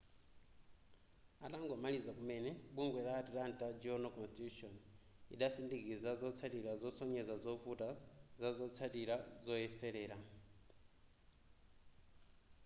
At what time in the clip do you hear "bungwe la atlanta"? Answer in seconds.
2.75-3.67